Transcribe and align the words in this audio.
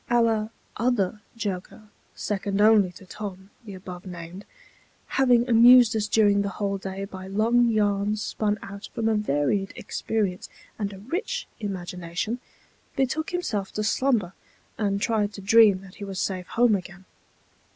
Our 0.09 0.49
other 0.77 1.21
joker, 1.37 1.89
second 2.15 2.59
only 2.59 2.91
to 2.93 3.05
Tom, 3.05 3.51
the 3.63 3.75
above 3.75 4.03
named, 4.03 4.45
having 5.05 5.47
amused 5.47 5.95
us 5.95 6.07
during 6.07 6.41
the 6.41 6.49
whole 6.57 6.79
day 6.79 7.05
by 7.05 7.27
long 7.27 7.69
yarns 7.69 8.19
spun 8.19 8.57
out 8.63 8.89
from 8.95 9.07
a 9.07 9.13
varied 9.13 9.73
experience 9.75 10.49
and 10.79 10.91
a 10.91 10.97
rich 10.97 11.47
imagination, 11.59 12.39
betook 12.95 13.29
himself 13.29 13.71
to 13.73 13.83
slumber, 13.83 14.33
and 14.75 15.03
tried 15.03 15.33
to 15.33 15.41
dream 15.41 15.81
that 15.81 15.93
he 16.01 16.03
was 16.03 16.19
safe 16.19 16.47
home 16.47 16.73
again. 16.73 17.05